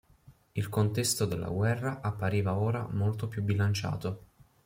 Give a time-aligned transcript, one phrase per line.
[0.53, 4.23] Il contesto della guerra appariva ora molto più bilanciato.